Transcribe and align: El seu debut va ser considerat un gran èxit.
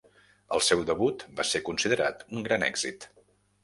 El 0.57 0.63
seu 0.67 0.81
debut 0.87 1.27
va 1.41 1.47
ser 1.51 1.63
considerat 1.69 2.29
un 2.37 2.51
gran 2.51 2.71
èxit. 2.73 3.13